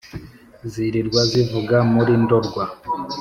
Zirirwa 0.71 1.21
zivuga 1.31 1.77
muri 1.93 2.13
Ndorwa 2.23 2.63